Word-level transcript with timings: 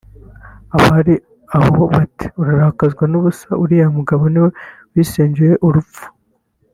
abari 0.75 1.15
aho 1.57 1.81
bati 1.93 2.27
“Urarakazwa 2.41 3.03
n’ubusa 3.11 3.49
uriya 3.63 3.87
mugabo 3.97 4.23
ni 4.31 4.39
we 4.43 4.49
wisengeye 4.93 5.55
urupfu” 5.67 6.05